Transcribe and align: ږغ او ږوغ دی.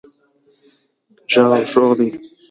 ږغ 1.31 1.51
او 1.57 1.61
ږوغ 1.71 1.91
دی. 1.97 2.07